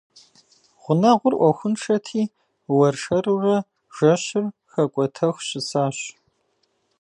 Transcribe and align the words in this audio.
Гъунэгъур 0.83 1.33
Ӏуэхуншэти, 1.39 2.23
уэршэрурэ 2.75 3.57
жэщыр 3.95 4.45
хэкӀуэтэху 4.71 5.43
щысащ. 5.47 5.97